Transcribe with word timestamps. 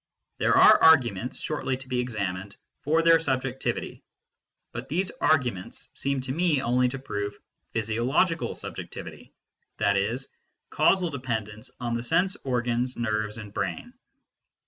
There 0.39 0.57
are 0.57 0.81
arguments, 0.81 1.39
shortly 1.41 1.77
to 1.77 1.87
be 1.87 1.99
examined, 1.99 2.57
for 2.81 3.03
their 3.03 3.19
sub 3.19 3.43
jectivity, 3.43 4.01
but 4.71 4.89
these 4.89 5.11
arguments 5.21 5.91
seem 5.93 6.21
to 6.21 6.31
me 6.31 6.59
only 6.59 6.89
to 6.89 6.97
prove 6.97 7.37
physiologicaj_s\^]e.ciivity, 7.75 9.31
i.e. 9.79 10.15
causal 10.71 11.11
dependence 11.11 11.69
on 11.79 11.93
the 11.93 12.01
sense 12.01 12.35
organs, 12.45 12.97
nerves, 12.97 13.37
and 13.37 13.53
brain. 13.53 13.93